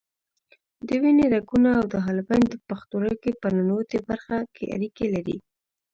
[0.87, 5.37] د وینې رګونه او حالبین د پښتورګي په ننوتي برخه کې اړیکې لري.